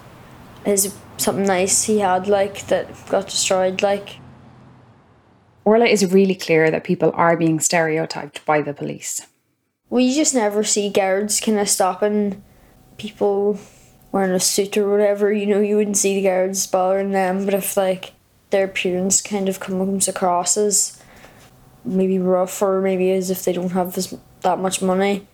[0.65, 4.19] his something nice he had like that got destroyed, like.
[5.65, 9.27] Orlaith is really clear that people are being stereotyped by the police.
[9.90, 12.42] We just never see guards kind of stopping
[12.99, 13.59] people
[14.12, 15.33] wearing a suit or whatever.
[15.33, 18.12] You know, you wouldn't see the guards bothering them, but if like
[18.51, 21.01] their appearance kind of comes across as
[21.85, 25.27] maybe rough or maybe as if they don't have as, that much money,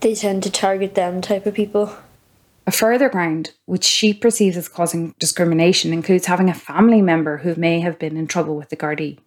[0.00, 1.96] they tend to target them type of people.
[2.66, 7.54] A further ground, which she perceives as causing discrimination, includes having a family member who
[7.56, 9.18] may have been in trouble with the Gardaí.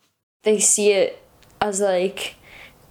[0.43, 1.23] They see it
[1.61, 2.35] as like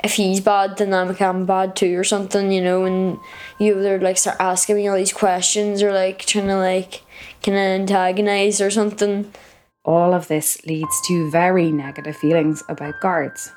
[0.05, 2.85] if he's bad, then I'm, I'm bad too, or something, you know.
[2.85, 3.19] And
[3.59, 7.03] you either like start asking me all these questions, or like trying to like
[7.43, 9.33] kind of antagonize or something.
[9.85, 13.53] All of this leads to very negative feelings about guards.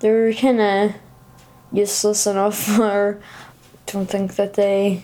[0.00, 0.94] They're kind of
[1.72, 3.20] useless enough, or
[3.86, 5.02] don't think that they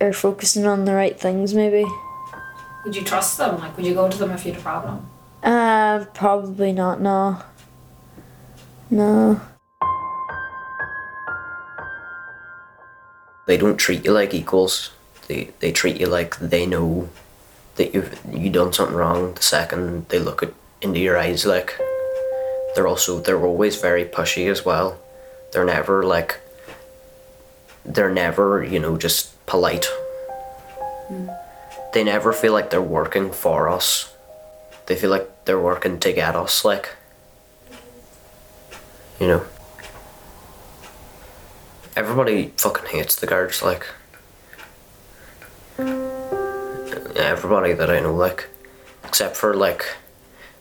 [0.00, 1.54] are focusing on the right things.
[1.54, 1.84] Maybe.
[2.84, 3.58] Would you trust them?
[3.58, 5.06] Like, would you go to them if you had a problem?
[5.42, 7.00] Uh, probably not.
[7.00, 7.42] No.
[8.90, 9.40] No.
[13.46, 14.90] They don't treat you like equals.
[15.28, 17.08] They they treat you like they know
[17.76, 21.46] that you've you done something wrong the second they look at into your eyes.
[21.46, 21.78] Like
[22.74, 24.98] they're also they're always very pushy as well.
[25.52, 26.40] They're never like
[27.84, 29.86] they're never you know just polite.
[31.08, 31.28] Hmm.
[31.92, 34.12] They never feel like they're working for us.
[34.86, 36.64] They feel like they're working to get us.
[36.64, 36.96] Like
[39.20, 39.44] you know.
[41.94, 43.86] Everybody fucking hates the guards, like.
[47.16, 48.48] Everybody that I know, like.
[49.04, 49.84] Except for, like,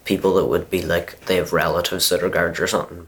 [0.03, 3.07] people that would be, like, they have relatives that are guards or something.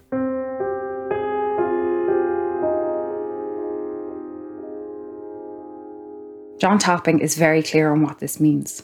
[6.60, 8.84] John Topping is very clear on what this means.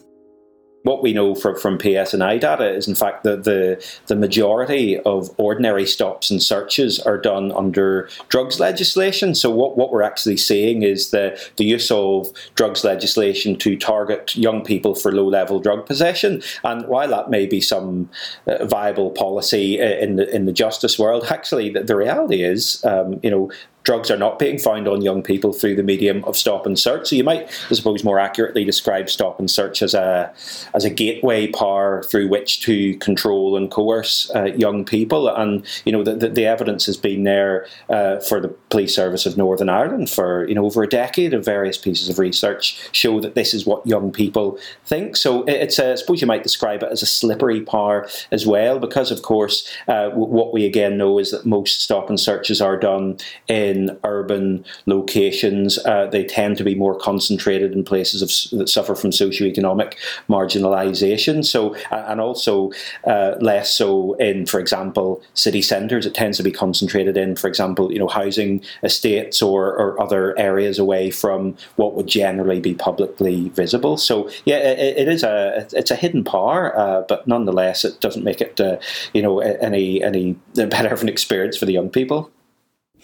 [0.83, 5.29] What we know from, from PSNI data is, in fact, that the, the majority of
[5.37, 9.35] ordinary stops and searches are done under drugs legislation.
[9.35, 14.35] So, what, what we're actually seeing is the, the use of drugs legislation to target
[14.35, 16.41] young people for low level drug possession.
[16.63, 18.09] And while that may be some
[18.45, 22.83] uh, viable policy uh, in the, in the justice world, actually, the, the reality is,
[22.85, 23.51] um, you know,
[23.88, 27.08] drugs are not being found on young people through the medium of stop and search.
[27.08, 30.34] So you might, I suppose, more accurately describe stop and search as a
[30.73, 35.30] as a gateway power through which to control and coerce uh, young people.
[35.30, 39.26] And you know the, the, the evidence has been there uh, for the police service
[39.26, 41.34] of Northern Ireland for you know over a decade.
[41.38, 45.15] Of various pieces of research show that this is what young people think.
[45.15, 48.80] So it's a, I suppose you might describe it as a slippery power as well,
[48.80, 52.76] because of course uh, what we again know is that most stop and searches are
[52.76, 55.77] done in urban locations.
[55.85, 59.95] Uh, they tend to be more concentrated in places of, that suffer from socioeconomic
[60.29, 61.45] marginalisation.
[61.45, 62.71] So, and also
[63.05, 66.05] uh, less so in, for example, city centres.
[66.05, 70.37] It tends to be concentrated in, for example, you know, housing estates or, or other
[70.37, 73.97] areas away from what would generally be publicly visible.
[73.97, 78.23] So, yeah, it, it is a it's a hidden power, uh, but nonetheless, it doesn't
[78.23, 78.77] make it, uh,
[79.13, 82.31] you know, any any better of an experience for the young people.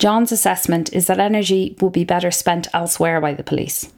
[0.03, 3.89] John's assessment is that energy will be better spent elsewhere by the police.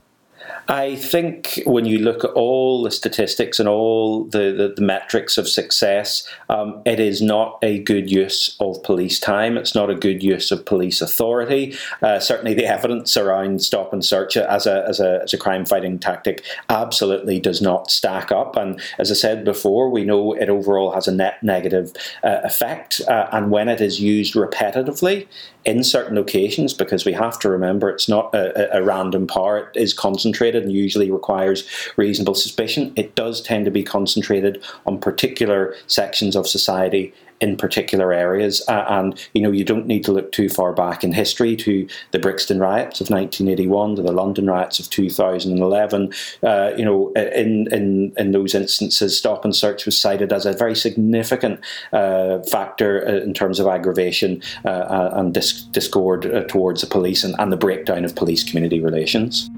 [0.68, 5.36] I think when you look at all the statistics and all the, the, the metrics
[5.40, 9.58] of success, um, it is not a good use of police time.
[9.58, 11.76] It's not a good use of police authority.
[12.04, 15.66] Uh, certainly, the evidence around stop and search as a, as a, as a crime
[15.66, 18.56] fighting tactic absolutely does not stack up.
[18.56, 23.02] And as I said before, we know it overall has a net negative uh, effect.
[23.08, 25.28] Uh, and when it is used repetitively,
[25.66, 29.80] in certain locations because we have to remember it's not a, a, random power, it
[29.80, 32.94] is concentrated and usually requires reasonable suspicion.
[32.96, 38.64] It does tend to be concentrated on particular sections of society in particular areas.
[38.68, 41.88] Uh, and you know, you don't need to look too far back in history to
[42.12, 46.14] the Brixton riots of 1981 to the London riots of 2011.
[46.44, 50.54] Uh, you know, in in in those instances, stop and search was cited as a
[50.54, 51.60] very significant
[51.94, 57.24] uh, factor uh, in terms of aggravation uh, uh, and dis- discord towards the police
[57.24, 59.50] and, and the breakdown of police community relations.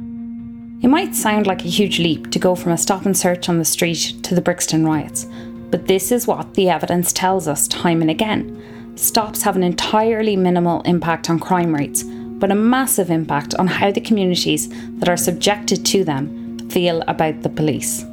[0.80, 3.58] It might sound like a huge leap to go from a stop and search on
[3.58, 5.26] the street to the Brixton riots,
[5.70, 8.94] but this is what the evidence tells us time and again.
[8.96, 13.92] Stops have an entirely minimal impact on crime rates, but a massive impact on how
[13.92, 18.04] the communities that are subjected to them feel about the police.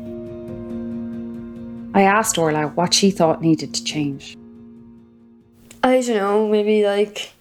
[1.94, 4.36] I asked Orlaith what she thought needed to change.
[5.82, 7.32] I don't know, maybe like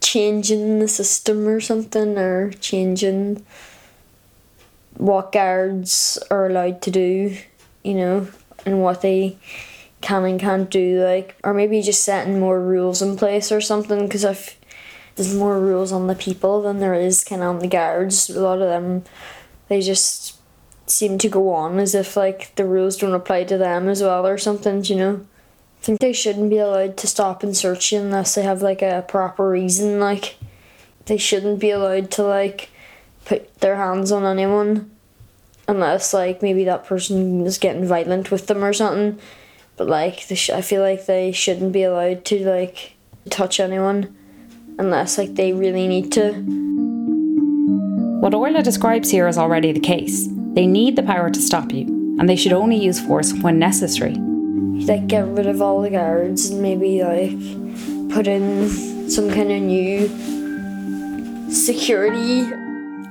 [0.00, 3.44] changing the system or something, or changing
[4.96, 7.36] what guards are allowed to do,
[7.82, 8.28] you know
[8.66, 9.38] and what they
[10.02, 14.06] can and can't do, like, or maybe just setting more rules in place or something.
[14.06, 14.58] Because if
[15.14, 18.40] there's more rules on the people than there is kind of on the guards, a
[18.40, 19.04] lot of them
[19.68, 20.38] they just
[20.86, 24.26] seem to go on as if like the rules don't apply to them as well
[24.26, 24.84] or something.
[24.84, 25.26] You know,
[25.80, 28.82] I think they shouldn't be allowed to stop and search you unless they have like
[28.82, 29.98] a proper reason.
[29.98, 30.36] Like,
[31.06, 32.70] they shouldn't be allowed to like
[33.24, 34.90] put their hands on anyone
[35.68, 39.18] unless like maybe that person is getting violent with them or something.
[39.76, 42.94] But like, sh- I feel like they shouldn't be allowed to like
[43.30, 44.16] touch anyone
[44.78, 46.32] unless like they really need to.
[48.20, 50.28] What Orlaith describes here is already the case.
[50.54, 51.84] They need the power to stop you,
[52.18, 54.14] and they should only use force when necessary.
[54.14, 57.38] Like get rid of all the guards and maybe like
[58.10, 60.08] put in some kind of new
[61.50, 62.46] security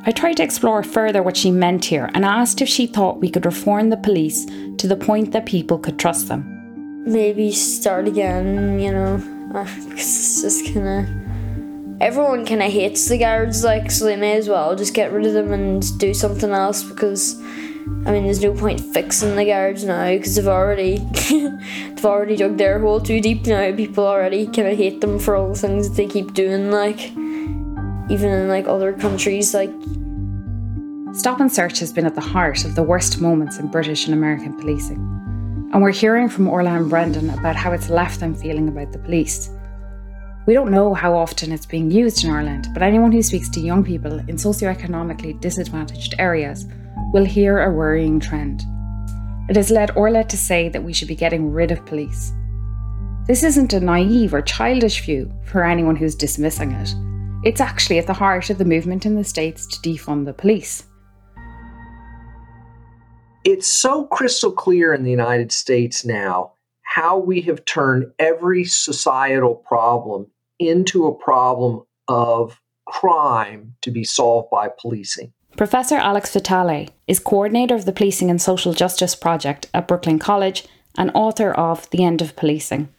[0.07, 3.29] I tried to explore further what she meant here and asked if she thought we
[3.29, 4.45] could reform the police
[4.77, 7.03] to the point that people could trust them.
[7.11, 9.15] Maybe start again, you know,
[9.55, 12.01] uh, it's just kind of.
[12.01, 15.25] Everyone kind of hates the guards, like, so they may as well just get rid
[15.25, 17.39] of them and do something else because,
[18.05, 20.97] I mean, there's no point fixing the guards now because they've already,
[21.29, 23.73] they've already dug their hole too deep now.
[23.75, 27.11] People already kind of hate them for all the things that they keep doing, like
[28.09, 29.71] even in like other countries like
[31.15, 34.13] Stop and search has been at the heart of the worst moments in British and
[34.13, 34.97] American policing.
[35.71, 38.99] And we're hearing from Orlaith and Brendan about how it's left them feeling about the
[38.99, 39.49] police.
[40.45, 43.61] We don't know how often it's being used in Ireland, but anyone who speaks to
[43.61, 46.65] young people in socioeconomically disadvantaged areas
[47.13, 48.63] will hear a worrying trend.
[49.47, 52.33] It has led Orlaith to say that we should be getting rid of police.
[53.25, 56.93] This isn't a naive or childish view for anyone who's dismissing it.
[57.45, 60.84] It's actually at the heart of the movement in the States to defund the police.
[63.43, 69.53] It's so crystal clear in the United States now how we have turned every societal
[69.53, 70.25] problem
[70.58, 75.31] into a problem of crime to be solved by policing.
[75.55, 80.65] Professor Alex Vitale is coordinator of the Policing and Social Justice Project at Brooklyn College
[80.97, 82.89] and author of The End of Policing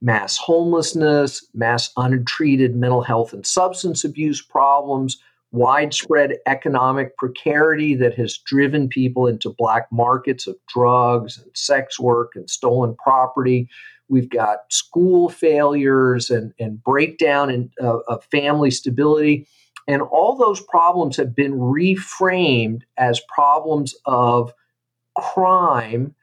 [0.00, 5.18] mass homelessness, mass untreated mental health and substance abuse problems,
[5.52, 12.32] widespread economic precarity that has driven people into black markets of drugs and sex work
[12.34, 13.68] and stolen property.
[14.08, 19.46] We've got school failures and, and breakdown in, uh, of family stability.
[19.86, 24.52] And all those problems have been reframed as problems of
[25.16, 26.14] crime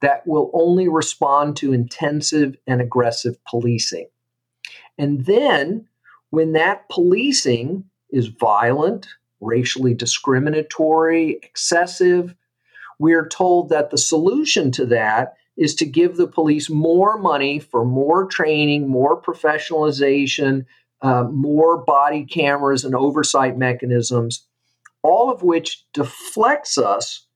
[0.00, 4.08] that will only respond to intensive and aggressive policing.
[4.98, 5.86] And then,
[6.30, 9.08] when that policing is violent,
[9.40, 12.34] racially discriminatory, excessive,
[12.98, 17.84] we're told that the solution to that is to give the police more money for
[17.84, 20.64] more training, more professionalization,
[21.02, 24.46] uh, more body cameras and oversight mechanisms,
[25.02, 27.26] all of which deflects us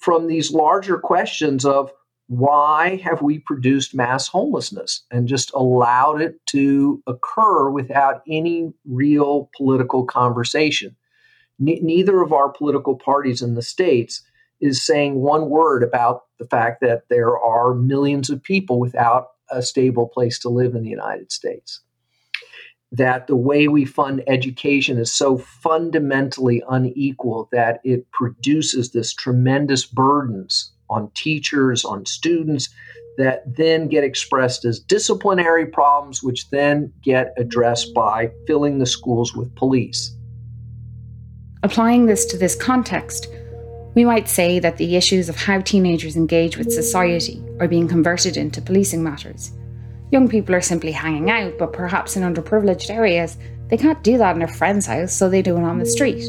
[0.00, 1.92] from these larger questions of
[2.26, 9.50] why have we produced mass homelessness and just allowed it to occur without any real
[9.56, 10.96] political conversation?
[11.60, 14.22] neither of our political parties in the states
[14.60, 19.62] is saying one word about the fact that there are millions of people without a
[19.62, 21.80] stable place to live in the United States.
[22.92, 29.86] That the way we fund education is so fundamentally unequal that it produces this tremendous
[29.86, 32.68] burdens on teachers, on students,
[33.16, 39.36] that then get expressed as disciplinary problems, which then get addressed by filling the schools
[39.36, 40.16] with police.
[41.62, 43.28] Applying this to this context,
[43.94, 48.36] we might say that the issues of how teenagers engage with society are being converted
[48.36, 49.52] into policing matters.
[50.10, 53.38] Young people are simply hanging out, but perhaps in underprivileged areas,
[53.68, 56.28] they can't do that in a friend's house, so they do it on the street.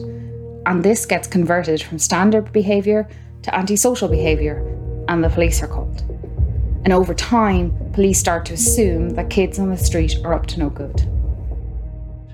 [0.68, 3.10] And this gets converted from standard behaviour
[3.42, 4.60] to antisocial behaviour,
[5.08, 6.02] and the police are called.
[6.84, 10.60] And over time, police start to assume that kids on the street are up to
[10.60, 11.02] no good.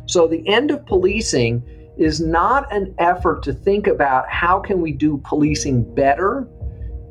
[0.06, 1.64] So the end of policing
[1.98, 6.48] is not an effort to think about how can we do policing better.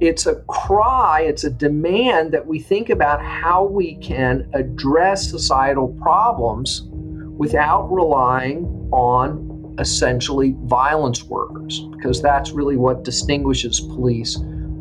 [0.00, 5.88] It's a cry, it's a demand that we think about how we can address societal
[6.00, 6.82] problems
[7.38, 14.36] without relying on essentially violence workers, because that's really what distinguishes police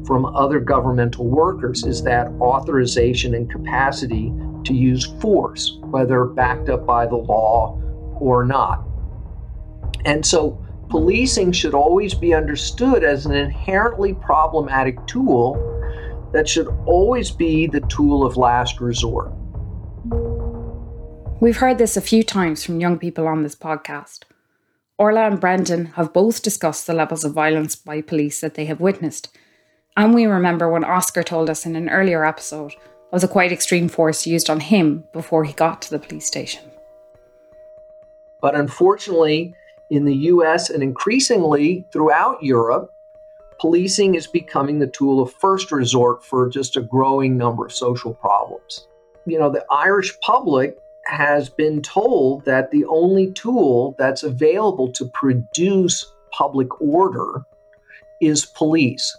[0.05, 4.33] from other governmental workers is that authorization and capacity
[4.65, 7.81] to use force, whether backed up by the law
[8.19, 8.83] or not.
[10.05, 15.55] And so policing should always be understood as an inherently problematic tool
[16.33, 19.31] that should always be the tool of last resort.
[21.39, 24.23] We've heard this a few times from young people on this podcast.
[24.99, 28.79] Orlaith and Brendan have both discussed the levels of violence by police that they have
[28.79, 29.35] witnessed.
[29.97, 32.73] And we remember when Oscar told us in an earlier episode
[33.11, 36.63] of the quite extreme force used on him before he got to the police station.
[38.41, 39.53] But unfortunately,
[39.89, 42.93] in the US and increasingly throughout Europe,
[43.59, 48.13] policing is becoming the tool of first resort for just a growing number of social
[48.13, 48.87] problems.
[49.25, 55.05] You know, the Irish public has been told that the only tool that's available to
[55.05, 57.45] produce public order
[58.19, 59.17] is police.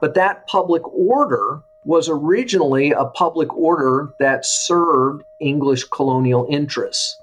[0.00, 7.20] But that public order was originally a public order that served English colonial interests.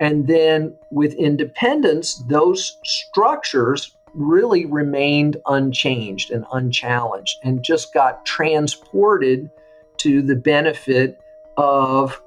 [0.00, 9.50] And then with independence, those structures really remained unchanged and unchallenged and just got transported
[9.98, 11.20] to the benefit
[11.56, 12.20] of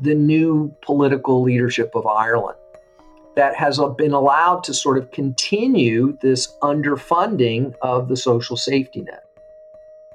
[0.00, 2.58] the new political leadership of Ireland
[3.34, 9.24] that has been allowed to sort of continue this underfunding of the social safety net.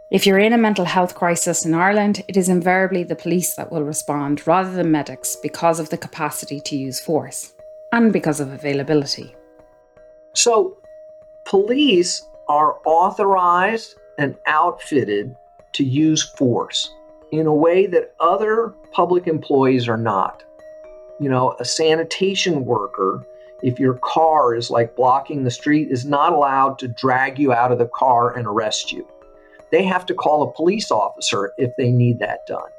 [0.10, 3.70] If you're in a mental health crisis in Ireland, it is invariably the police that
[3.70, 7.54] will respond rather than medics because of the capacity to use force
[7.92, 9.36] and because of availability.
[10.34, 10.78] So,
[11.44, 15.36] police are authorized and outfitted
[15.74, 16.90] to use force
[17.34, 20.42] in a way that other public employees are not.
[21.20, 23.26] You know, a sanitation worker,
[23.62, 27.74] if your car is like blocking the street, is not allowed to drag you out
[27.74, 29.06] of the car and arrest you
[29.72, 32.70] they have to call a police officer if they need that done.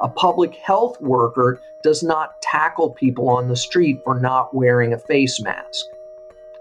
[0.00, 4.98] A public health worker does not tackle people on the street for not wearing a
[4.98, 5.84] face mask.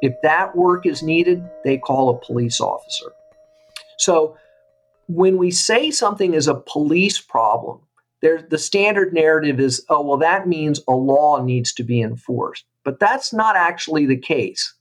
[0.02, 3.12] If that work is needed, they call a police officer.
[3.98, 4.38] So
[5.08, 7.80] when we say something is a police problem,
[8.22, 12.66] there, the standard narrative is, oh, well, that means a law needs to be enforced.
[12.84, 14.74] But that's not actually the case.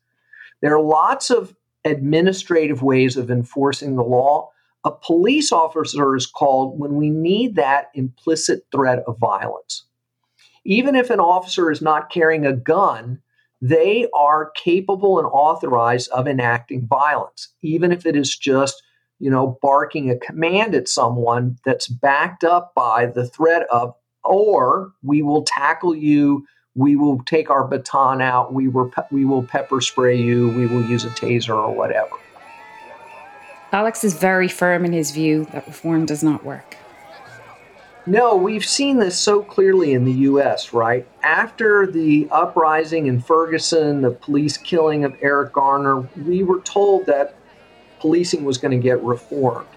[0.63, 4.51] There are lots of administrative ways of enforcing the law,
[4.87, 9.83] a police officer is called when we need that implicit threat of violence.
[10.65, 13.21] Even if an officer is not carrying a gun,
[13.61, 18.81] they are capable and authorized of enacting violence, even if it is just,
[19.19, 24.93] you know, barking a command at someone that's backed up by the threat of, or
[25.03, 29.81] we will tackle you, we will take our baton out, we will, we will pepper
[29.81, 32.17] spray you, we will use a taser or whatever.
[33.77, 36.79] Alex is very firm in his view that reform does not work.
[38.07, 41.07] No, we've seen this so clearly in the US, right?
[41.23, 47.35] After the uprising in Ferguson, the police killing of Eric Garner, we were told that
[48.01, 49.69] policing was going to get reformed.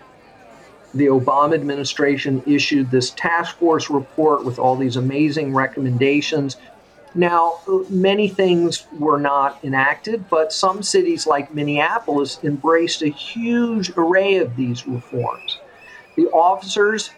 [0.94, 6.56] The Obama administration issued this task force report with all these amazing recommendations
[7.16, 14.38] now, many things were not enacted, but some cities like Minneapolis embraced a huge array
[14.38, 15.60] of these reforms.
[16.16, 17.10] The officers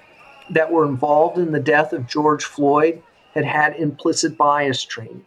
[0.50, 5.26] that were involved in the death of George Floyd had had implicit bias training,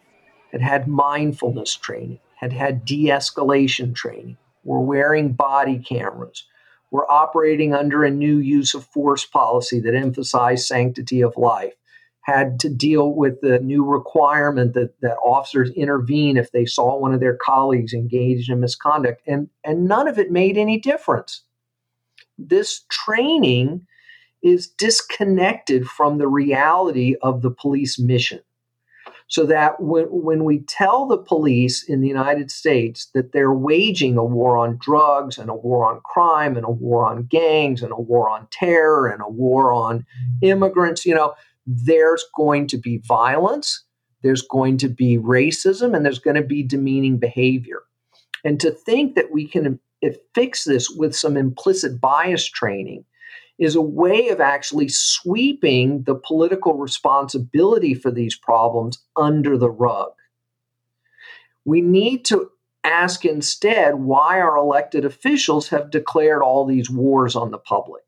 [0.51, 6.45] had had mindfulness training, had had de escalation training, were wearing body cameras,
[6.89, 11.73] were operating under a new use of force policy that emphasized sanctity of life,
[12.25, 17.13] had to deal with the new requirement that, that officers intervene if they saw one
[17.13, 21.43] of their colleagues engaged in misconduct, and, and none of it made any difference.
[22.39, 23.85] This training
[24.41, 28.39] is disconnected from the reality of the police mission.
[29.27, 34.17] So that when, when we tell the police in the United States that they're waging
[34.17, 37.91] a war on drugs and a war on crime and a war on gangs and
[37.91, 40.05] a war on terror and a war on
[40.41, 41.33] immigrants, you know,
[41.65, 43.83] there's going to be violence,
[44.21, 47.81] there's going to be racism, and there's going to be demeaning behavior.
[48.43, 53.05] And to think that we can eh, fix this with some implicit bias training
[53.57, 60.11] is a way of actually sweeping the political responsibility for these problems under the rug.
[61.63, 62.49] We need to
[62.83, 68.03] ask instead why our elected officials have declared all these wars on the public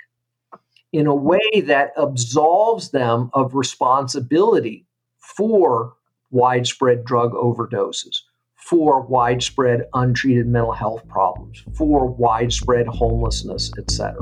[0.93, 4.85] in a way that absolves them of responsibility
[5.19, 5.93] for
[6.31, 8.21] widespread drug overdoses,
[8.55, 14.15] for widespread untreated mental health problems, for widespread homelessness, etc.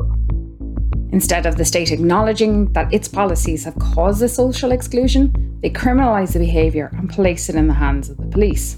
[1.11, 6.33] Instead of the state acknowledging that its policies have caused the social exclusion, they criminalise
[6.33, 8.77] the behaviour and place it in the hands of the police.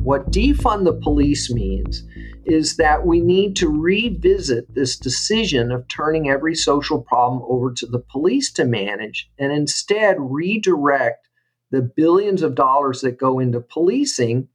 [0.00, 2.04] What defund the police means
[2.46, 7.86] is that we need to revisit this decision of turning every social problem over to
[7.86, 11.28] the police to manage and instead redirect
[11.70, 14.48] the billions of dollars that go into policing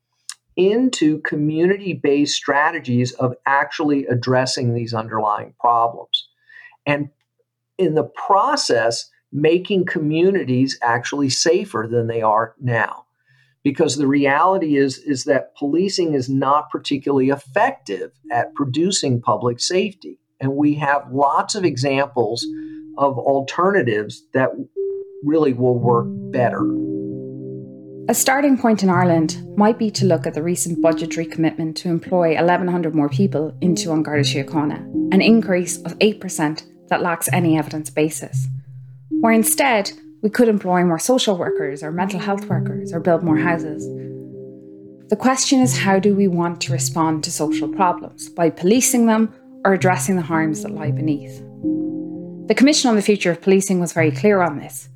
[0.56, 6.28] into community based strategies of actually addressing these underlying problems
[6.86, 7.10] and
[7.80, 13.06] in the process, making communities actually safer than they are now.
[13.64, 20.18] Because the reality is, is that policing is not particularly effective at producing public safety.
[20.40, 22.46] And we have lots of examples
[22.98, 24.50] of alternatives that
[25.24, 26.62] really will work better.
[28.10, 31.90] A starting point in Ireland might be to look at the recent budgetary commitment to
[31.90, 34.80] employ 1,100 more people into An Garda Síochána,
[35.14, 38.48] an increase of 8% that lacks any evidence basis.
[39.20, 39.92] Where instead,
[40.22, 43.88] we could employ more social workers or mental health workers or build more houses.
[45.10, 48.30] The question is how do we want to respond to social problems?
[48.30, 49.34] By policing them
[49.66, 51.42] or addressing the harms that lie beneath?
[52.48, 54.90] The Commission on the Future of Policing was very clear on this.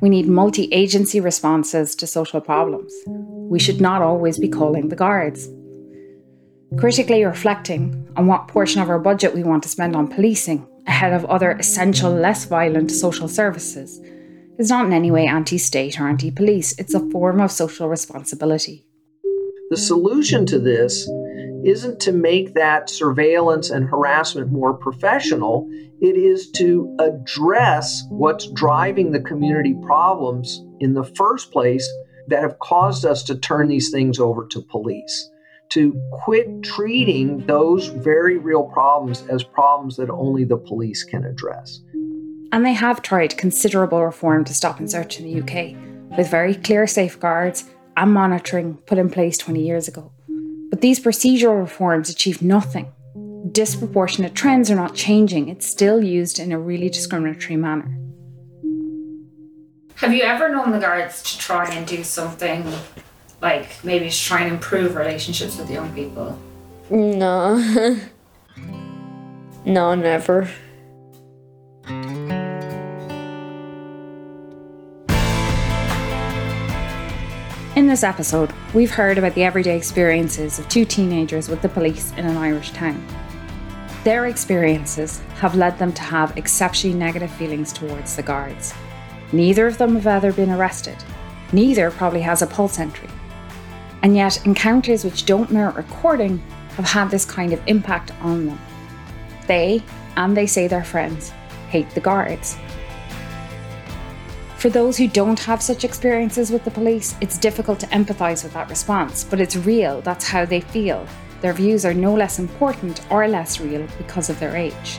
[0.00, 2.92] We need multi agency responses to social problems.
[3.06, 5.48] We should not always be calling the guards.
[6.78, 11.12] Critically reflecting on what portion of our budget we want to spend on policing ahead
[11.12, 14.00] of other essential, less violent social services
[14.58, 16.76] is not in any way anti state or anti police.
[16.78, 18.84] It's a form of social responsibility.
[19.70, 21.08] The solution to this
[21.64, 25.68] isn't to make that surveillance and harassment more professional,
[26.00, 31.88] it is to address what's driving the community problems in the first place
[32.28, 35.30] that have caused us to turn these things over to police
[35.70, 41.80] to quit treating those very real problems as problems that only the police can address.
[42.52, 45.76] And they have tried considerable reform to stop and search in the UK,
[46.16, 47.64] with very clear safeguards
[47.96, 50.12] and monitoring put in place 20 years ago.
[50.70, 52.92] But these procedural reforms achieve nothing.
[53.52, 57.98] Disproportionate trends are not changing, it's still used in a really discriminatory manner.
[59.96, 62.64] Have you ever known the guards to try and do something
[63.42, 66.38] like maybe to try and improve relationships with young people?
[66.90, 67.56] No.
[69.64, 70.48] no, never.
[77.88, 82.26] This episode, we've heard about the everyday experiences of two teenagers with the police in
[82.26, 83.02] an Irish town.
[84.04, 88.74] Their experiences have led them to have exceptionally negative feelings towards the guards.
[89.32, 90.96] Neither of them have ever been arrested.
[91.54, 93.08] Neither probably has a PULSE entry.
[94.02, 96.42] And yet, encounters which don't merit recording
[96.76, 98.60] have had this kind of impact on them.
[99.46, 99.82] They,
[100.18, 101.30] and they say their friends,
[101.70, 102.58] hate the guards.
[104.58, 108.54] For those who don't have such experiences with the police, it's difficult to empathise with
[108.54, 111.06] that response, but it's real, that's how they feel.
[111.42, 114.98] Their views are no less important or less real because of their age.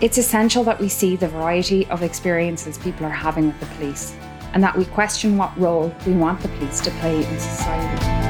[0.00, 4.14] It's essential that we see the variety of experiences people are having with the police
[4.52, 8.29] and that we question what role we want the police to play in society.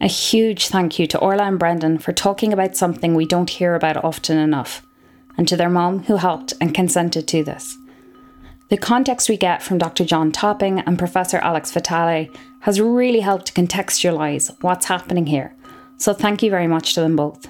[0.00, 3.74] A huge thank you to Orlaith and Brendan for talking about something we don't hear
[3.74, 4.82] about often enough,
[5.38, 7.76] and to their mom who helped and consented to this.
[8.68, 10.04] The context we get from Dr.
[10.04, 12.28] John Topping and Professor Alex Vitale
[12.60, 15.54] has really helped to contextualise what's happening here,
[15.96, 17.48] so thank you very much to them both.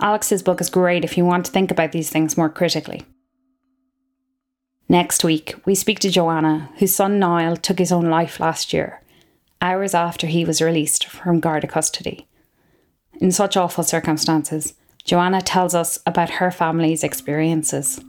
[0.00, 3.04] Alex's book is great if you want to think about these things more critically.
[4.88, 9.00] Next week, we speak to Joanna, whose son Niall took his own life last year,
[9.60, 12.26] hours after he was released from Garda custody.
[13.20, 14.74] In such awful circumstances,
[15.04, 18.00] Joanna tells us about her family's experiences.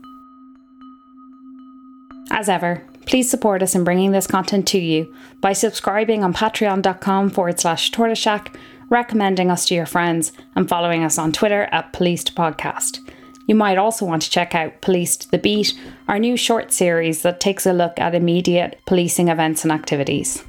[2.30, 7.30] As ever, please support us in bringing this content to you by subscribing on patreon.com
[7.30, 8.54] forward slash tortoiseshack,
[8.88, 12.98] recommending us to your friends, and following us on Twitter at Policed Podcast.
[13.46, 15.78] You might also want to check out Policed the Beat,
[16.08, 20.42] our new short series that takes a look at immediate policing events and activities.